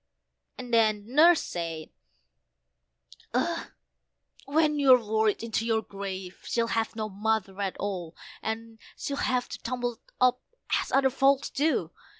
[0.57, 1.91] and then Nurse said,
[3.35, 3.67] "Ugh!
[4.45, 9.59] When you're worried into your grave, she'll have no mother at all, and'll have to
[9.59, 10.41] tumble up
[10.81, 11.91] as other folks do.